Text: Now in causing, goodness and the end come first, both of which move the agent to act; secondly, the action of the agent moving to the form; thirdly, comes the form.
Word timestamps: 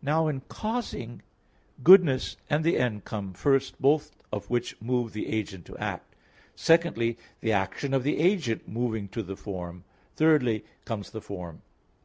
Now 0.00 0.28
in 0.28 0.42
causing, 0.42 1.22
goodness 1.82 2.36
and 2.48 2.62
the 2.62 2.76
end 2.78 3.04
come 3.04 3.32
first, 3.32 3.82
both 3.82 4.12
of 4.32 4.48
which 4.48 4.80
move 4.80 5.12
the 5.12 5.26
agent 5.26 5.64
to 5.64 5.76
act; 5.78 6.14
secondly, 6.54 7.18
the 7.40 7.50
action 7.50 7.92
of 7.92 8.04
the 8.04 8.20
agent 8.20 8.68
moving 8.68 9.08
to 9.08 9.24
the 9.24 9.34
form; 9.36 9.82
thirdly, 10.14 10.64
comes 10.84 11.10
the 11.10 11.20
form. 11.20 11.62